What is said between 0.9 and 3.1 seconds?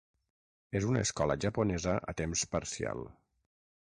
una escola japonesa a temps parcial.